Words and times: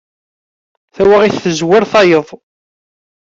Tawaɣit 0.95 1.35
tezwar 1.43 1.83
tayeḍ. 1.91 2.27